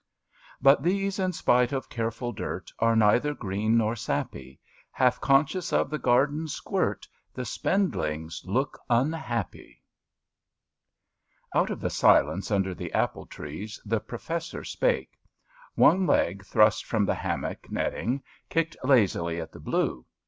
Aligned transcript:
*' 0.35 0.61
But 0.63 0.81
these, 0.81 1.19
in 1.19 1.31
spite 1.31 1.71
of 1.71 1.87
careful 1.87 2.31
dirt. 2.31 2.71
Are 2.79 2.95
neither 2.95 3.35
green 3.35 3.77
nor 3.77 3.95
sappy; 3.95 4.59
Half 4.89 5.21
conscious 5.21 5.71
of 5.71 5.91
the 5.91 5.99
garden 5.99 6.47
squirt. 6.47 7.07
The 7.35 7.43
SpendUngs 7.43 8.43
look 8.43 8.79
unhappy 8.89 9.83
/^UT 11.53 11.69
of 11.69 11.79
the 11.79 11.91
silence 11.91 12.49
under 12.49 12.73
the 12.73 12.91
apple 12.93 13.27
trees 13.27 13.79
the 13.85 14.01
^^ 14.01 14.07
Professor 14.07 14.63
spake. 14.63 15.19
One 15.75 16.07
leg 16.07 16.43
thrust 16.45 16.83
from 16.83 17.05
the 17.05 17.13
hammock 17.13 17.69
netting 17.71 18.23
kicked 18.49 18.75
lazily 18.83 19.39
at 19.39 19.51
the 19.51 19.59
blue. 19.59 20.03